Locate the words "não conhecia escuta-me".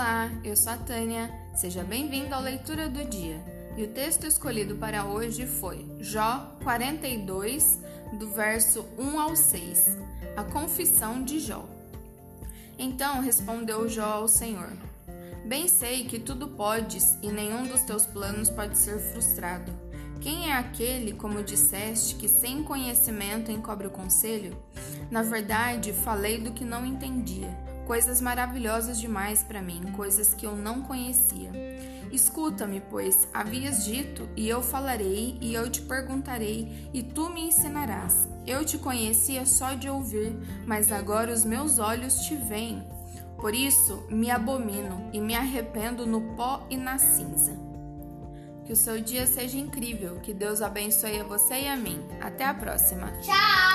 30.54-32.80